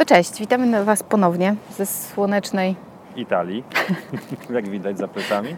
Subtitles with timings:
[0.00, 2.76] To cześć, witamy Was ponownie ze słonecznej.
[3.16, 3.64] Italii,
[4.54, 5.56] jak widać za plecami.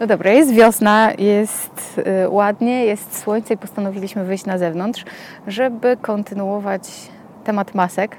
[0.00, 5.04] No dobra, jest wiosna, jest y, ładnie, jest słońce i postanowiliśmy wyjść na zewnątrz,
[5.46, 6.82] żeby kontynuować
[7.44, 8.16] temat masek.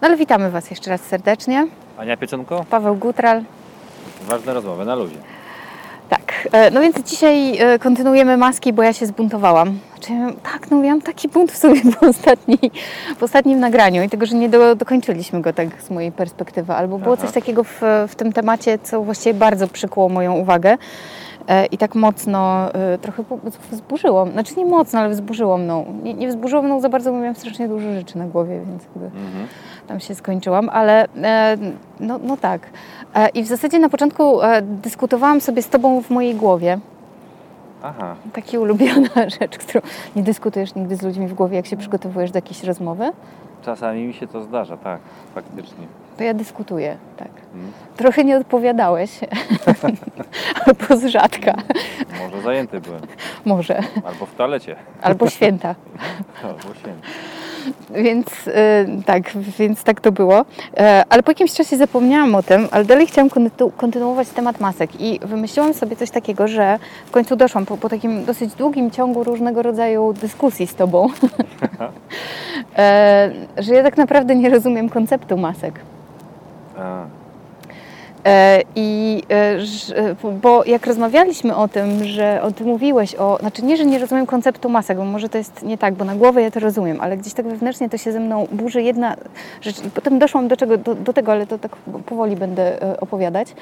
[0.00, 1.66] No ale witamy Was jeszcze raz serdecznie.
[1.98, 3.42] Ania Pieczonko, Paweł Gutral.
[4.22, 5.16] ważne rozmowy na luzie.
[6.10, 9.78] Tak, e, no więc dzisiaj e, kontynuujemy maski, bo ja się zbuntowałam.
[9.94, 12.58] Znaczy, tak, no miałam taki bunt w sobie po, ostatniej,
[13.18, 16.72] po ostatnim nagraniu i tego, że nie do, dokończyliśmy go tak z mojej perspektywy.
[16.72, 17.22] Albo było Aha.
[17.22, 20.78] coś takiego w, w tym temacie, co właściwie bardzo przykuło moją uwagę
[21.48, 22.68] e, i tak mocno
[23.02, 23.24] trochę
[23.70, 24.26] wzburzyło.
[24.26, 25.84] Znaczy nie mocno, ale wzburzyło mną.
[26.02, 29.04] Nie, nie wzburzyło mną za bardzo, bo miałam strasznie dużo rzeczy na głowie, więc jakby
[29.04, 29.46] Mhm.
[29.86, 31.06] tam się skończyłam, ale
[32.00, 32.60] no, no tak.
[33.14, 36.78] E, I w zasadzie na początku e, dyskutowałam sobie z Tobą w mojej głowie.
[37.82, 39.08] Aha, Taki ulubiona
[39.40, 39.80] rzecz, którą
[40.16, 43.10] nie dyskutujesz nigdy z ludźmi w głowie, jak się przygotowujesz do jakiejś rozmowy.
[43.64, 45.00] czasami mi się to zdarza, tak,
[45.34, 45.86] faktycznie.
[46.18, 47.28] To ja dyskutuję, tak.
[47.54, 47.72] Mhm.
[47.96, 49.20] Trochę nie odpowiadałeś,
[50.66, 51.54] albo z rzadka,
[52.20, 53.00] Może zajęty byłem,
[53.44, 55.74] może, albo w toalecie, albo święta.
[56.44, 57.08] albo święty.
[57.94, 58.52] Więc y,
[59.06, 60.44] tak, więc tak to było.
[60.76, 65.00] E, ale po jakimś czasie zapomniałam o tym, ale dalej chciałam kontynu- kontynuować temat masek
[65.00, 69.24] i wymyśliłam sobie coś takiego, że w końcu doszłam po, po takim dosyć długim ciągu
[69.24, 71.08] różnego rodzaju dyskusji z Tobą,
[72.78, 75.80] e, że ja tak naprawdę nie rozumiem konceptu masek.
[76.78, 77.19] A,
[78.76, 83.76] I e, że- bo jak rozmawialiśmy o tym, że o tym mówiłeś, o, znaczy nie,
[83.76, 86.50] że nie rozumiem konceptu masek, bo może to jest nie tak, bo na głowę ja
[86.50, 89.16] to rozumiem, ale gdzieś tak wewnętrznie to się ze mną burzy jedna
[89.60, 89.76] rzecz.
[89.94, 93.54] Potem doszłam do, czego, do, do tego, ale to tak powoli będę e, opowiadać, e,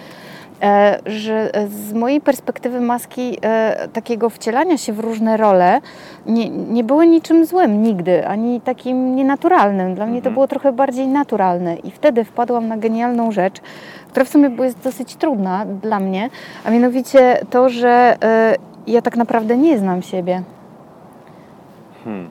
[1.07, 5.81] że z mojej perspektywy maski e, takiego wcielania się w różne role
[6.27, 9.95] nie, nie były niczym złym nigdy, ani takim nienaturalnym.
[9.95, 10.35] Dla mnie to Mhm.
[10.35, 13.61] było trochę bardziej naturalne i wtedy wpadłam na genialną rzecz,
[14.11, 16.31] która w sumie była- jest dosyć trudna dla mnie,
[16.65, 18.55] a mianowicie to, że e,
[18.87, 20.43] ja tak naprawdę nie znam siebie.
[22.05, 22.31] hmm.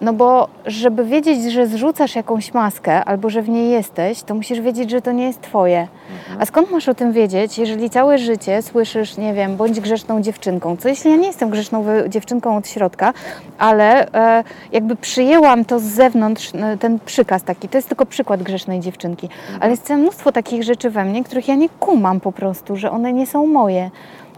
[0.00, 4.60] No bo żeby wiedzieć, że zrzucasz jakąś maskę albo że w niej jesteś, to musisz
[4.60, 5.80] wiedzieć, że to nie jest twoje.
[5.80, 6.42] Mhm.
[6.42, 10.76] A skąd masz o tym wiedzieć, jeżeli całe życie słyszysz, nie wiem, bądź grzeczną dziewczynką?
[10.76, 13.12] Co jeśli ja nie jestem grzeczną dziewczynką od środka,
[13.58, 18.42] ale e, jakby przyjęłam to z zewnątrz, e, ten przykaz taki, to jest tylko przykład
[18.42, 19.28] grzecznej dziewczynki,
[19.60, 22.90] ale jest całe mnóstwo takich rzeczy we mnie, których ja nie kumam po prostu, że
[22.90, 23.90] one nie są moje.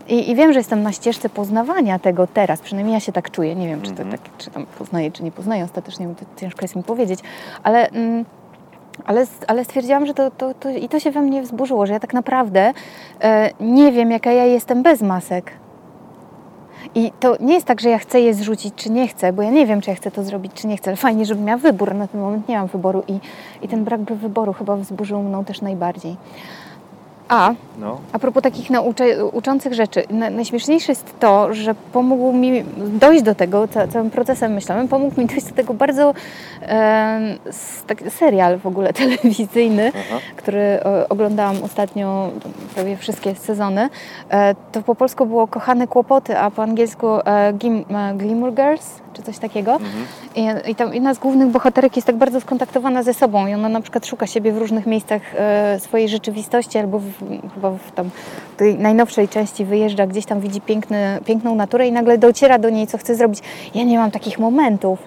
[0.09, 3.55] I, I wiem, że jestem na ścieżce poznawania tego teraz, przynajmniej ja się tak czuję.
[3.55, 4.19] Nie wiem, czy to Mhm.
[4.19, 7.21] tak, czy tam poznaję, czy nie poznaję ostatecznie, bo to ciężko jest mi powiedzieć,
[7.63, 7.89] ale.
[7.89, 8.25] Mm,
[9.05, 12.01] ale, ale stwierdziłam, że to, to, to i to się we mnie wzburzyło, że ja
[12.01, 12.73] tak naprawdę
[13.21, 15.53] e, nie wiem, jaka ja jestem bez masek.
[16.95, 19.51] I to nie jest tak, że ja chcę je zrzucić, czy nie chcę, bo ja
[19.51, 20.91] nie wiem, czy ja chcę to zrobić, czy nie chcę.
[20.91, 21.95] Ale fajnie, żebym miała wybór.
[21.95, 23.19] Na ten moment nie mam wyboru i,
[23.63, 26.17] i ten brak wyboru chyba wzburzył mną też najbardziej.
[27.33, 32.65] A No, a propos takich naucze, uczących rzeczy, na, najśmieszniejsze jest to, że pomógł mi
[32.77, 36.15] dojść do tego, ca, całym procesem myślałem, pomógł mi dojść do tego bardzo
[37.87, 40.21] tak, serial w ogóle telewizyjny, aha.
[40.37, 42.31] który o, oglądałam ostatnio
[42.75, 43.89] prawie wszystkie sezony.
[44.31, 49.01] E, to po polsku było Kochane Kłopoty, a po angielsku e, Gim, e, Glimmer Girls,
[49.13, 49.73] czy coś takiego.
[49.73, 50.07] Mhm.
[50.67, 53.69] I, I tam jedna z głównych bohaterek jest tak bardzo skontaktowana ze sobą i ona
[53.69, 57.22] na przykład szuka siebie w różnych miejscach e, swojej rzeczywistości albo w,
[57.55, 58.11] chyba w tam
[58.57, 62.87] tej najnowszej części wyjeżdża, gdzieś tam widzi piękny, piękną naturę i nagle dociera do niej,
[62.87, 63.41] co chce zrobić.
[63.75, 64.99] Ja nie mam takich momentów.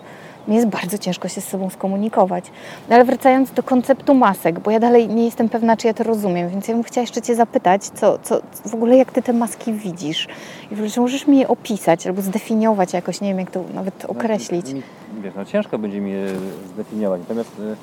[0.47, 2.45] Mi jest bardzo ciężko się z sobą skomunikować.
[2.89, 6.03] No ale wracając do konceptu masek, bo ja dalej nie jestem pewna, czy ja to
[6.03, 9.33] rozumiem, więc ja bym chciała jeszcze Cię zapytać, co, co w ogóle jak Ty te
[9.33, 10.27] maski widzisz?
[10.71, 14.73] I czy możesz mi je opisać albo zdefiniować jakoś, nie wiem jak to nawet określić.
[14.73, 14.81] Mi,
[15.21, 16.27] wiesz, no ciężko będzie mi je
[16.73, 17.75] zdefiniować, natomiast y,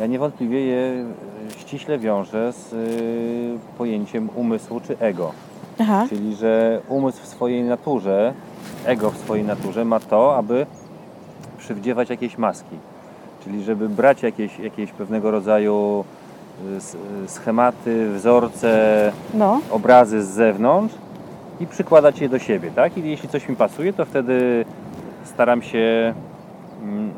[0.00, 1.04] ja niewątpliwie je
[1.56, 5.32] y, ściśle wiążę z y, pojęciem umysłu czy ego.
[5.80, 6.06] Aha.
[6.08, 8.32] Czyli, że umysł w swojej naturze,
[8.84, 10.66] ego w swojej naturze ma to, aby
[11.58, 12.76] przywdziewać jakieś maski.
[13.44, 16.04] Czyli, żeby brać jakieś, jakieś pewnego rodzaju
[17.24, 19.60] y, schematy, wzorce, No.
[19.70, 20.94] obrazy z zewnątrz
[21.60, 22.98] i przykładać je do siebie, tak?
[22.98, 24.64] I jeśli coś mi pasuje, to wtedy
[25.24, 26.14] staram się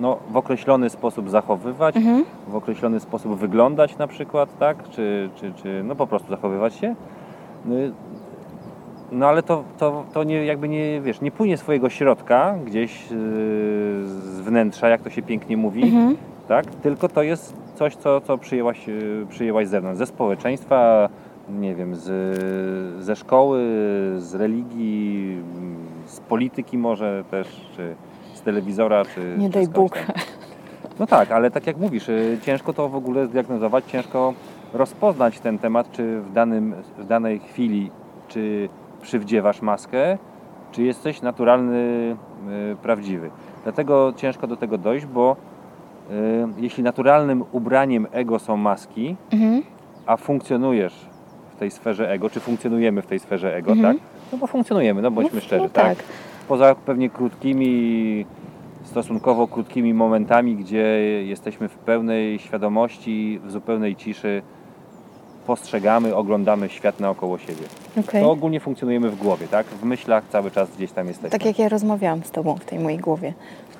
[0.00, 2.24] no, w określony sposób zachowywać, Mhm.
[2.48, 4.88] w określony sposób wyglądać na przykład, tak?
[4.90, 6.94] Czy, czy, czy no po prostu zachowywać się.
[7.70, 7.92] Y,
[9.12, 13.16] No ale to, to, to nie, jakby nie, wiesz, nie płynie swojego środka gdzieś yy,
[14.06, 16.16] z wnętrza, jak to się pięknie mówi, Mhm.
[16.48, 16.66] tak?
[16.66, 21.08] Tylko to jest coś, co, co przyjęłaś, yy, przyjęłaś z zewnątrz, ze społeczeństwa,
[21.60, 22.08] nie wiem, z,
[23.04, 23.58] ze szkoły,
[24.18, 25.36] z religii,
[26.06, 27.94] z polityki może też, czy
[28.42, 29.94] z telewizora, czy Nie daj Bóg.
[29.94, 30.04] tam.
[30.98, 34.34] No tak, ale tak jak mówisz, y, ciężko to w ogóle zdiagnozować, ciężko
[34.72, 37.90] rozpoznać ten temat, czy w, danym, w danej chwili,
[38.28, 38.68] czy
[39.02, 40.18] przywdziewasz maskę,
[40.72, 41.76] czy jesteś naturalny,
[42.72, 43.30] y, prawdziwy.
[43.62, 45.36] Dlatego ciężko do tego dojść, bo
[46.10, 46.14] y,
[46.58, 49.62] jeśli naturalnym ubraniem ego są maski, Mhm.
[50.06, 50.94] a funkcjonujesz
[51.56, 53.94] w tej sferze ego, czy funkcjonujemy w tej sferze ego, Mhm.
[53.94, 54.04] tak?
[54.32, 55.96] No bo funkcjonujemy, no bądźmy No, szczerzy, no tak?
[55.98, 56.04] tak.
[56.48, 58.26] Poza pewnie krótkimi,
[58.84, 60.84] stosunkowo krótkimi momentami, gdzie
[61.24, 64.42] jesteśmy w pełnej świadomości, w zupełnej ciszy,
[65.46, 67.64] postrzegamy, oglądamy świat naokoło siebie.
[68.00, 68.22] Okej.
[68.22, 69.66] To ogólnie funkcjonujemy w głowie, tak?
[69.66, 71.30] W myślach cały czas gdzieś tam jesteśmy.
[71.30, 73.32] Tak jak ja rozmawiałam z Tobą w tej mojej głowie.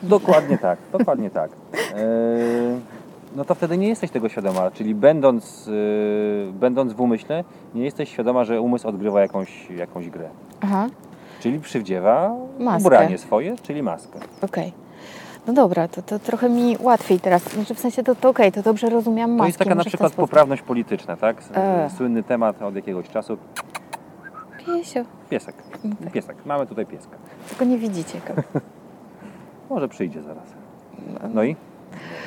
[0.03, 1.51] Dokładnie tak, dokładnie tak.
[1.75, 2.01] Eee,
[3.37, 7.45] no to wtedy nie jesteś tego świadoma, czyli będąc, yy, będąc w umyśle,
[7.75, 10.29] nie jesteś świadoma, że umysł odgrywa jakąś, jakąś grę.
[10.61, 10.89] Aha,
[11.43, 12.87] Czyli przywdziewa Maskę.
[12.87, 14.19] ubranie swoje, czyli maskę.
[14.43, 14.73] okej.
[15.47, 17.43] No dobra, to, to trochę mi łatwiej teraz.
[17.43, 19.43] Znaczy w sensie to, to okej, to dobrze rozumiałam maski.
[19.43, 21.37] To jest taka na przykład poprawność polityczna, tak?
[21.55, 21.91] E.
[21.97, 23.37] Słynny temat od jakiegoś czasu.
[24.67, 25.01] Piesio,
[25.31, 25.55] Piesek.
[25.79, 26.11] Okej.
[26.13, 26.37] Piesek.
[26.47, 27.17] Mamy tutaj pieska.
[27.49, 28.61] tylko nie widzicie go.
[29.75, 30.45] Może przyjdzie zaraz.
[31.35, 31.57] No i?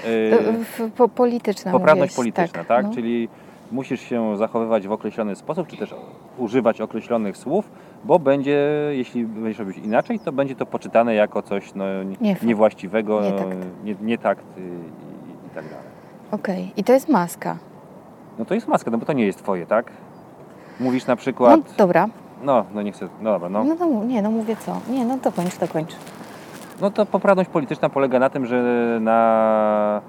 [0.04, 2.86] To, Yy, po, polityczna poprawność mówiłeś, polityczna, tak?
[2.86, 2.94] no.
[2.94, 3.30] Czyli
[3.72, 5.96] musisz się zachowywać w określony sposób, czy też
[6.38, 7.70] używać określonych słów,
[8.06, 8.60] bo będzie,
[8.92, 11.86] jeśli będziesz robić inaczej, to będzie to poczytane jako coś no,
[12.22, 13.58] nie- niewłaściwego, Nie takt.
[13.84, 15.86] nie, nie takt y, i, i tak dalej.
[16.32, 17.58] Okej, i to jest maska.
[18.40, 19.92] No to jest maska, no bo to nie jest twoje, tak?
[20.80, 22.08] Mówisz na No przykład, dobra,
[22.44, 23.64] no, no nie chcę, no dobra, no.
[23.64, 24.82] no to nie, no mówię co.
[24.90, 25.96] Nie, no dokończ, dokończ.
[26.82, 28.64] No to poprawność polityczna polega na tym, że
[29.02, 30.02] na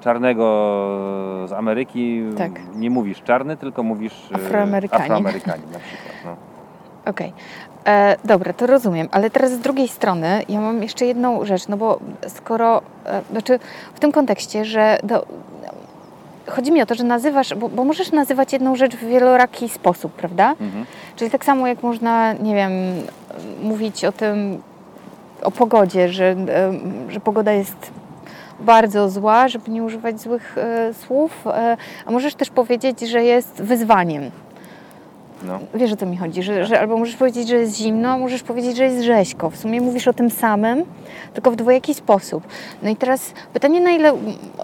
[0.00, 0.44] czarnego
[1.46, 2.50] z Ameryki Tak.
[2.76, 5.02] nie mówisz czarny, tylko mówisz e, Afroamerykanin.
[5.12, 6.14] Afroamerykanin na przykład.
[6.24, 6.36] No.
[7.06, 7.32] Okej.
[7.86, 11.76] E, Dobra, to rozumiem, ale teraz z drugiej strony ja mam jeszcze jedną rzecz, no
[11.76, 13.58] bo skoro, e, znaczy
[13.94, 15.26] w tym kontekście, że do,
[16.46, 20.12] chodzi mi o to, że nazywasz, bo, bo możesz nazywać jedną rzecz w wieloraki sposób,
[20.12, 20.50] prawda?
[20.50, 20.86] Mhm.
[21.16, 22.72] Czyli tak samo jak można, nie wiem,
[23.62, 24.62] mówić o tym,
[25.42, 26.46] o pogodzie, że, em,
[27.08, 27.90] że pogoda jest
[28.60, 31.76] bardzo zła, żeby nie używać złych e, słów, e,
[32.06, 34.30] a możesz też powiedzieć, że jest wyzwaniem.
[35.46, 35.58] No.
[35.74, 38.76] Wiesz o co mi chodzi, że, że albo możesz powiedzieć, że jest zimno, możesz powiedzieć,
[38.76, 39.50] że jest rzeźko.
[39.50, 40.84] W sumie mówisz o tym samym,
[41.34, 42.46] tylko w dwojaki sposób.
[42.82, 44.12] No i teraz pytanie, na ile,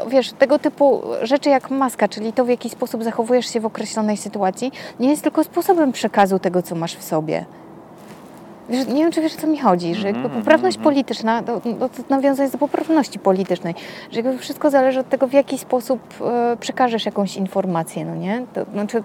[0.09, 4.17] wiesz, tego typu rzeczy jak maska, czyli to, w jaki sposób zachowujesz się w określonej
[4.17, 7.45] sytuacji, nie jest tylko sposobem przekazu tego, co masz w sobie.
[8.69, 10.95] Wiesz, nie wiem, czy wiesz, o co mi chodzi, że jakby Mhm, poprawność mhm.
[10.95, 13.75] polityczna, to, to, to nawiązuje jest do poprawności politycznej,
[14.11, 18.43] że jakby wszystko zależy od tego, w jaki sposób e, przekażesz jakąś informację, no nie?
[18.55, 19.03] To, znaczy,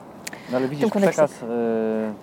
[0.51, 1.45] No ale widzisz, przekaz, e,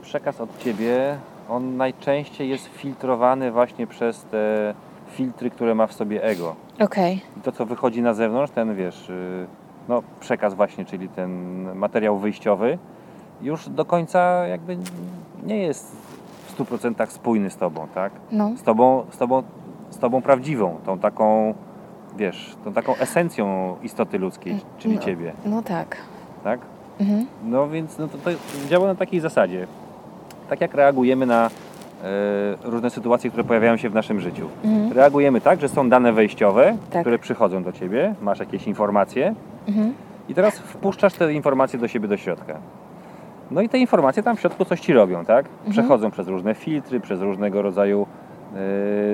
[0.02, 1.18] przekaz od ciebie,
[1.48, 4.74] on najczęściej jest filtrowany właśnie przez te
[5.10, 6.56] filtry, które ma w sobie ego.
[6.80, 9.46] okej, I to, co wychodzi na zewnątrz, ten wiesz, y,
[9.88, 11.30] no przekaz właśnie, czyli ten
[11.74, 12.78] materiał wyjściowy,
[13.42, 14.76] już do końca jakby
[15.42, 15.96] nie jest
[16.46, 18.12] w 100% spójny z tobą, tak?
[18.32, 19.42] no, Z tobą, z tobą,
[19.90, 21.54] z tobą prawdziwą, tą taką,
[22.16, 25.00] wiesz, tą taką esencją istoty ludzkiej, czyli No.
[25.00, 25.96] ciebie, no tak.
[26.44, 26.60] tak?
[27.00, 27.26] Mhm.
[27.44, 28.30] No więc no to, to
[28.68, 29.66] działa na takiej zasadzie.
[30.50, 31.50] Tak jak reagujemy na e,
[32.64, 34.48] różne sytuacje, które pojawiają się w naszym życiu.
[34.64, 34.92] Mhm.
[34.92, 37.00] Reagujemy tak, że są dane wejściowe, Tak.
[37.00, 39.34] które przychodzą do ciebie, masz jakieś informacje
[39.68, 39.94] Mhm.
[40.28, 42.54] i teraz wpuszczasz te informacje do siebie do środka.
[43.50, 45.46] No i te informacje tam w środku coś ci robią, tak?
[45.46, 45.72] Mhm.
[45.72, 48.06] Przechodzą przez różne filtry, przez różnego rodzaju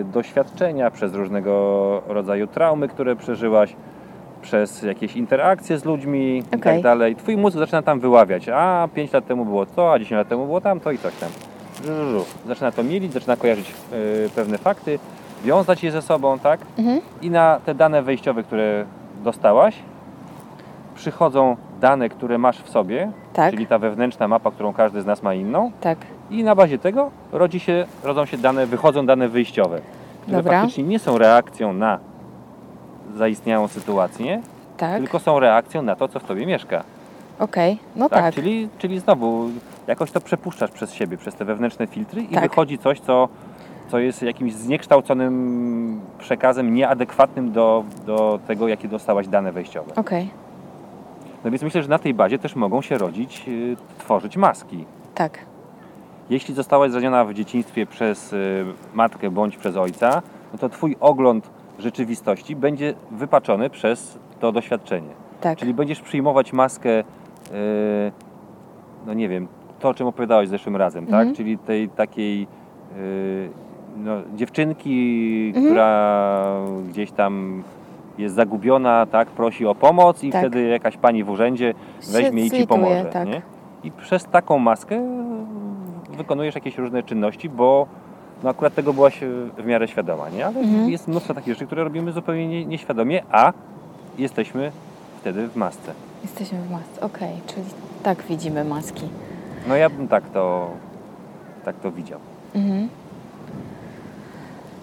[0.00, 3.76] e, doświadczenia, przez różnego rodzaju traumy, które przeżyłaś,
[4.47, 6.61] przez jakieś interakcje z ludźmi i Okej.
[6.61, 7.17] tak dalej.
[7.17, 10.47] Twój mózg zaczyna tam wyławiać, a 5 lat temu było to, a 10 lat temu
[10.47, 11.29] było tamto i coś tam.
[11.85, 12.25] Żu.
[12.47, 14.99] Zaczyna to mielić, zaczyna kojarzyć e, pewne fakty,
[15.45, 16.61] wiązać je ze sobą, tak?
[16.79, 17.00] Mhm.
[17.23, 18.85] I na te dane wejściowe, które
[19.25, 19.75] dostałaś,
[20.95, 25.23] przychodzą dane, które masz w sobie, Tak, czyli ta wewnętrzna mapa, którą każdy z nas
[25.23, 25.99] ma inną, tak.
[26.31, 29.81] i na bazie tego rodzi się, rodzą się dane, wychodzą dane wyjściowe,
[30.23, 30.53] które Dobra.
[30.61, 31.99] faktycznie nie są reakcją na
[33.14, 34.40] zaistniałą sytuację,
[34.76, 36.84] Tak, tylko są reakcją na to, co w tobie mieszka.
[37.38, 38.34] okej, no Tak, tak.
[38.34, 39.48] Czyli, czyli znowu
[39.86, 42.42] jakoś to przepuszczasz przez siebie, przez te wewnętrzne filtry i Tak.
[42.50, 43.28] wychodzi coś, co,
[43.88, 49.94] co jest jakimś zniekształconym przekazem, nieadekwatnym do, do tego, jakie dostałaś dane wejściowe.
[49.94, 50.30] Okej,
[51.44, 54.84] No więc myślę, że na tej bazie też mogą się rodzić, y, tworzyć maski.
[55.14, 55.38] tak.
[56.30, 60.22] Jeśli zostałaś zraniona w dzieciństwie przez y, matkę bądź przez ojca,
[60.52, 65.09] no to twój ogląd rzeczywistości będzie wypaczony przez to doświadczenie.
[65.40, 65.59] Tak.
[65.59, 67.04] Czyli będziesz przyjmować maskę, y,
[69.06, 69.49] no nie wiem,
[69.80, 71.28] to o czym opowiadałeś zeszłym razem, Mhm.
[71.28, 71.37] tak?
[71.37, 72.47] Czyli tej takiej
[72.97, 73.49] y,
[73.97, 75.66] no, dziewczynki, Mhm.
[75.66, 76.54] która
[76.88, 77.62] gdzieś tam
[78.18, 80.40] jest zagubiona, tak, prosi o pomoc i Tak.
[80.40, 81.75] wtedy jakaś pani w urzędzie
[82.12, 83.04] weźmie i ci pomoże.
[83.04, 83.28] tak.
[83.85, 85.02] I przez taką maskę
[86.16, 87.87] wykonujesz jakieś różne czynności, bo
[88.43, 89.21] no akurat tego byłaś
[89.59, 90.47] w miarę świadoma, nie?
[90.47, 90.90] Ale Mhm.
[90.90, 93.52] jest mnóstwo takich rzeczy, które robimy zupełnie nie, nieświadomie, a
[94.19, 94.73] jesteśmy
[95.21, 95.93] wtedy w masce.
[96.23, 97.00] Jesteśmy w masce.
[97.00, 97.62] Okej, czyli
[98.02, 99.09] tak widzimy maski.
[99.69, 100.71] No ja bym tak to,
[101.64, 102.19] tak to widział.
[102.55, 102.88] Mhm.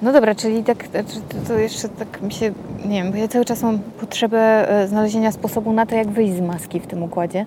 [0.03, 1.15] No dobra, czyli tak, znaczy
[1.47, 2.51] to, jeszcze tak mi się,
[2.85, 6.33] nie wiem, bo ja cały czas mam potrzebę e, znalezienia sposobu na to, jak wyjść
[6.33, 7.45] z maski w tym układzie.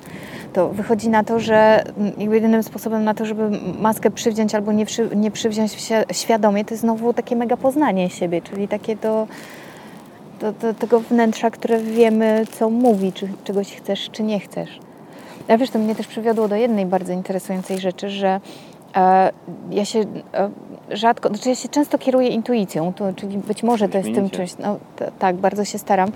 [0.53, 1.85] To wychodzi na to, że
[2.19, 5.73] jedynym sposobem na to, żeby maskę przywdziąć albo nie, przy, nie przywziąć
[6.13, 9.27] świadomie, to jest znowu takie mega poznanie siebie, czyli takie do,
[10.41, 14.79] do, do tego wnętrza, które wiemy, co mówi, czy czegoś chcesz, czy nie chcesz.
[15.49, 18.41] A wiesz, to mnie też przywiodło do jednej bardzo interesującej rzeczy, że
[18.97, 19.33] e,
[19.71, 20.01] ja się
[20.35, 20.51] e,
[20.91, 24.59] rzadko, znaczy ja się często kieruję intuicją, to, czyli być może to jest tym czymś,
[24.59, 26.11] no t- tak, bardzo się staram,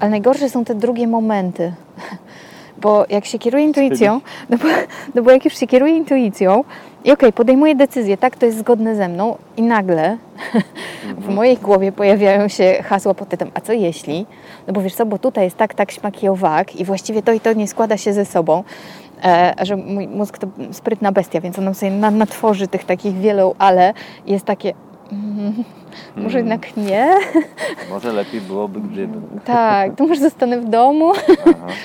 [0.00, 1.72] ale najgorsze są te drugie momenty.
[2.82, 4.20] Bo jak się kieruje intuicją,
[4.50, 4.64] no bo,
[5.14, 6.64] no bo jak już się kieruje intuicją
[7.04, 10.18] i okej, podejmuję decyzję, tak, to jest zgodne ze mną i nagle
[11.18, 14.26] w mojej głowie pojawiają się hasła pod tytułem, a co jeśli?
[14.66, 17.32] No bo wiesz co, bo tutaj jest tak, tak, śmak i owak i właściwie to
[17.32, 18.64] i to nie składa się ze sobą.
[19.24, 23.54] E, że mój mózg to sprytna bestia, więc on sobie na, natworzy tych takich wielu
[23.58, 23.94] ale
[24.26, 24.72] jest takie,
[25.12, 25.54] mm,
[26.16, 26.50] może Mm.
[26.50, 27.14] jednak nie?
[27.90, 29.20] Może lepiej byłoby, gdyby.
[29.44, 31.12] tak, to może zostanę w domu?
[31.42, 31.66] Aha.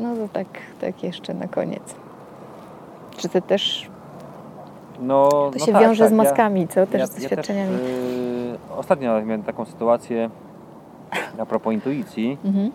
[0.00, 0.46] No to tak,
[0.80, 1.94] tak jeszcze na koniec.
[3.16, 3.90] Czy ty też,
[5.00, 6.86] No, to no się tak, wiąże tak, z maskami, co?
[6.86, 7.70] Też ja, z ja doświadczeniami.
[7.78, 7.88] też,
[8.70, 10.30] yy, ostatnio miałem taką sytuację
[11.38, 12.38] a propos intuicji.
[12.44, 12.70] Mhm.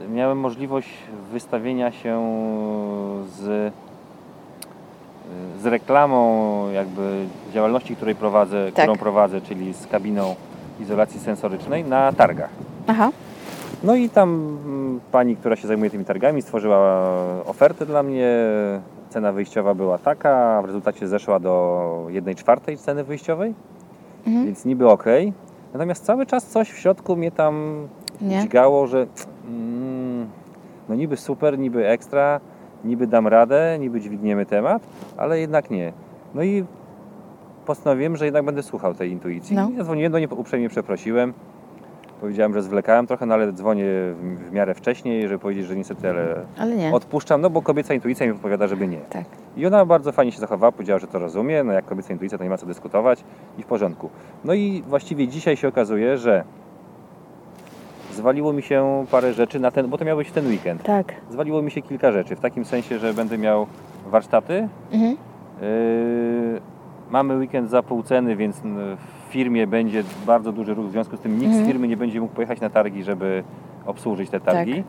[0.00, 0.88] Yy, miałem możliwość
[1.32, 2.20] wystawienia się
[3.36, 3.72] z, yy,
[5.60, 8.84] z reklamą jakby działalności, której prowadzę, Tak.
[8.84, 10.34] którą prowadzę, czyli z kabiną
[10.80, 12.50] izolacji sensorycznej na targach.
[12.86, 13.10] Aha,
[13.84, 17.08] No i tam mm, pani, która się zajmuje tymi targami, stworzyła
[17.46, 18.28] ofertę dla mnie.
[19.08, 23.54] Cena wyjściowa była taka, w rezultacie zeszła do 1 czwartej ceny wyjściowej,
[24.26, 24.46] mhm.
[24.46, 25.04] więc niby ok.
[25.72, 27.74] Natomiast cały czas coś w środku mnie tam
[28.20, 28.40] nie?
[28.42, 29.06] dźgało, że
[29.48, 30.26] mm,
[30.88, 32.40] no niby super, niby ekstra,
[32.84, 34.82] niby dam radę, niby dźwigniemy temat,
[35.16, 35.92] ale jednak nie.
[36.34, 36.64] No i
[37.66, 39.56] postanowiłem, że jednak będę słuchał tej intuicji.
[39.56, 39.70] No.
[39.84, 41.32] Do niej, uprzejmie przeprosiłem.
[42.20, 46.10] Powiedziałem, że zwlekałem trochę, no ale dzwonię w, w miarę wcześniej, żeby powiedzieć, że niestety
[46.10, 46.92] ale Ale nie.
[46.92, 48.98] odpuszczam, no bo kobieca intuicja mi podpowiada, żeby nie.
[48.98, 49.24] Tak.
[49.56, 52.44] I ona bardzo fajnie się zachowała, powiedziała, że to rozumie, no jak kobieca intuicja, to
[52.44, 53.24] nie ma co dyskutować
[53.58, 54.10] i w porządku.
[54.44, 56.44] No i właściwie dzisiaj się okazuje, że
[58.14, 60.82] zwaliło mi się parę rzeczy na ten, bo to miał być ten weekend.
[60.82, 61.14] Tak.
[61.30, 63.66] Zwaliło mi się kilka rzeczy, w takim sensie, że będę miał
[64.06, 64.68] warsztaty.
[64.92, 65.16] Mhm.
[65.62, 66.60] Yy,
[67.10, 71.20] mamy weekend za pół ceny, więc w firmie będzie bardzo duży ruch, w związku z
[71.20, 71.64] tym nikt Mhm.
[71.64, 73.44] z firmy nie będzie mógł pojechać na targi, żeby
[73.86, 74.74] obsłużyć te targi.
[74.74, 74.84] Tak.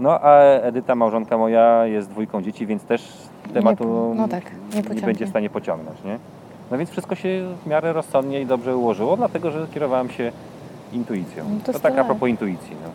[0.00, 3.12] No a Edyta, małżonka moja, jest dwójką dzieci, więc też
[3.54, 4.44] tematu no tak,
[4.74, 5.02] nie pociągnie.
[5.06, 6.04] będzie w stanie pociągnąć.
[6.04, 6.18] Nie?
[6.70, 7.28] No więc wszystko się
[7.64, 10.32] w miarę rozsądnie i dobrze ułożyło, dlatego że kierowałem się
[10.92, 11.44] intuicją.
[11.50, 12.76] No to to tak a propos intuicji.
[12.84, 12.90] No.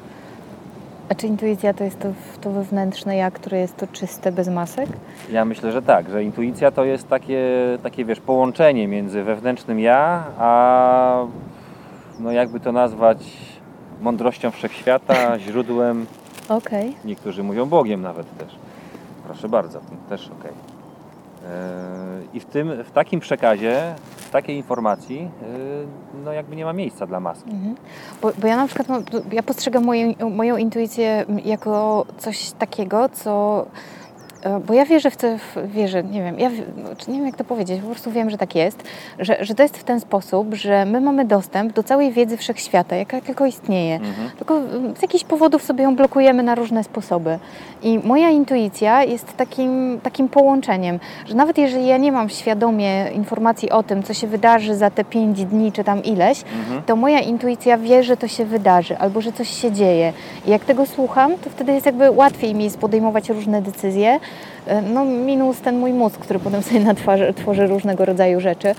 [1.10, 2.08] A czy intuicja to jest to,
[2.42, 4.90] to wewnętrzne ja, które jest to czyste, bez masek?
[5.32, 7.44] Ja myślę, że tak, że intuicja to jest takie,
[7.84, 11.26] takie wiesz, połączenie między wewnętrznym ja, a
[12.20, 13.18] no jakby to nazwać
[14.02, 16.06] mądrością wszechświata, źródłem,
[16.50, 16.96] Okej.
[17.06, 18.56] niektórzy mówią Bogiem nawet też.
[19.26, 20.54] Proszę bardzo, też ok.
[22.34, 23.96] I w, tym, w takim przekazie,
[24.36, 27.52] takiej informacji, yy, no jakby nie ma miejsca dla maski.
[27.52, 27.76] Mhm.
[28.22, 33.66] Bo, bo ja na przykład mam, ja postrzegam moją, moją intuicję jako coś takiego, co.
[34.46, 35.28] e, Bo ja wierzę w to,
[35.66, 36.50] wierzę, nie wiem, ja
[37.08, 38.84] nie wiem jak to powiedzieć, po prostu wiem, że tak jest,
[39.20, 42.96] że, że to jest w ten sposób, że my mamy dostęp do całej wiedzy wszechświata,
[42.96, 43.96] jaka tylko istnieje.
[43.96, 44.30] Mhm.
[44.38, 47.40] Tylko mm, z jakichś powodów sobie ją blokujemy na różne sposoby.
[47.84, 53.70] I moja intuicja jest takim, takim połączeniem, że nawet jeżeli ja nie mam świadomie informacji
[53.72, 56.84] o tym, co się wydarzy za te pięć dni czy tam ileś, Mhm.
[56.84, 60.14] to moja intuicja wie, że to się wydarzy albo że coś się dzieje.
[60.48, 64.20] I jak tego słucham, to wtedy jest jakby łatwiej mi jest podejmować różne decyzje.
[64.68, 68.76] E, No minus ten mój mózg, który potem sobie natwarzy, tworzy różnego rodzaju rzeczy.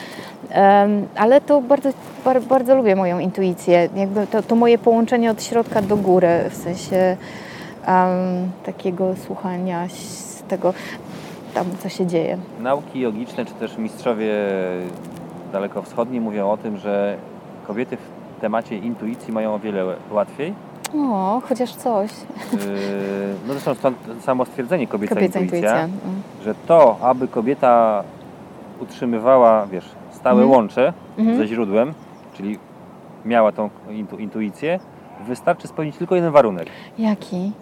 [1.17, 1.91] Ale to bardzo,
[2.25, 3.89] bar, bardzo lubię moją intuicję.
[3.97, 7.17] Jakby to, to moje połączenie od środka do góry, w sensie
[7.87, 8.07] em,
[8.67, 9.87] takiego słuchania
[10.49, 10.75] tego
[11.55, 12.39] tam, co się dzieje.
[12.61, 14.35] Nauki jogiczne, czy też mistrzowie
[15.53, 17.17] dalekowschodni mówią o tym, że
[17.67, 20.55] kobiety w temacie intuicji mają o wiele łatwiej.
[20.95, 22.11] O, chociaż coś.
[22.53, 22.59] Yy,
[23.47, 26.09] No zresztą stąd samo stwierdzenie kobieca, Kobieca intuicja, intuicja.
[26.09, 26.23] Mm.
[26.45, 28.03] że to, aby kobieta
[28.81, 30.51] utrzymywała, wiesz, stałe Mhm.
[30.51, 31.37] łącze Mhm.
[31.39, 31.95] ze źródłem,
[32.35, 32.59] czyli
[33.25, 34.81] miała tą intu, intuicję,
[35.27, 36.67] wystarczy spełnić tylko jeden warunek.
[36.99, 37.53] Jaki?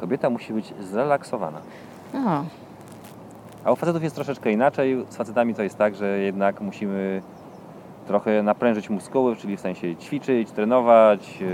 [0.00, 1.58] Kobieta musi być zrelaksowana.
[2.14, 2.44] O,
[3.64, 5.04] A u facetów jest troszeczkę inaczej.
[5.08, 7.22] Z facetami to jest tak, że jednak musimy
[8.06, 11.46] trochę naprężyć muskuły, czyli w sensie ćwiczyć, trenować, yy,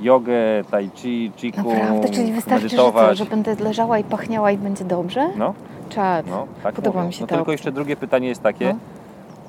[0.00, 0.34] jogę,
[0.70, 2.08] tai chi, chiku, naprawdę?
[2.08, 3.18] Czyli wystarczy, że, co, medytować.
[3.18, 5.28] że będę leżała i pachniała i będzie dobrze?
[5.36, 5.54] No,
[5.88, 6.26] Czad.
[6.26, 7.06] no, tak Podoba mówią.
[7.06, 8.78] mi się no ta tylko jeszcze drugie pytanie jest takie, No.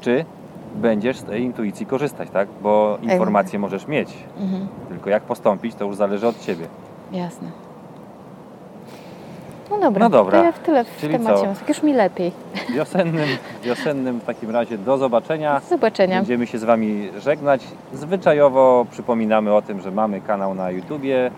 [0.02, 0.26] czy
[0.76, 2.48] będziesz z tej intuicji korzystać, tak?
[2.62, 6.68] Bo informacje możesz mieć, Mhm, tylko jak postąpić, to już zależy od Ciebie.
[7.12, 7.48] jasne.
[9.72, 10.40] No dobra, No dobra.
[10.40, 11.38] to ja w tyle w Czyli temacie.
[11.38, 11.60] co?
[11.60, 12.32] Tak już mi lepiej.
[12.70, 13.28] Wiosennym,
[13.64, 15.60] wiosennym w takim razie do zobaczenia.
[15.60, 16.16] Do zobaczenia.
[16.18, 17.62] Będziemy się z Wami żegnać.
[17.94, 21.32] Zwyczajowo przypominamy o tym, że mamy kanał na YouTubie,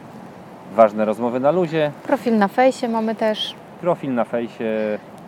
[0.76, 3.56] ważne rozmowy na luzie, Profil na fejsie mamy też.
[3.82, 4.66] profil na fejsie.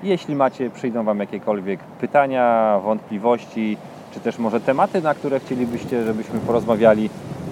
[0.03, 3.77] Jeśli macie, przyjdą Wam jakiekolwiek pytania, wątpliwości,
[4.13, 7.10] czy też może tematy, na które chcielibyście, żebyśmy porozmawiali,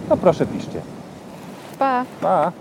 [0.10, 0.82] to proszę piszcie.
[1.80, 2.06] Pa!
[2.22, 2.52] Pa!